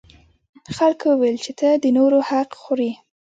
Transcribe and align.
خلکو 0.77 1.05
وویل 1.11 1.37
چې 1.45 1.51
ته 1.59 1.69
د 1.83 1.85
نورو 1.97 2.19
حق 2.29 2.49
خوري. 2.61 2.91